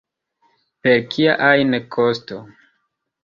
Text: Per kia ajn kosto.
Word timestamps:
Per 0.85 0.95
kia 1.11 1.35
ajn 1.49 1.77
kosto. 1.97 2.39